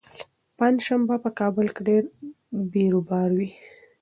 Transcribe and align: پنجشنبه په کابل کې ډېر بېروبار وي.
پنجشنبه 0.57 1.15
په 1.23 1.29
کابل 1.39 1.67
کې 1.75 1.81
ډېر 1.87 2.03
بېروبار 2.71 3.29
وي. 3.37 3.49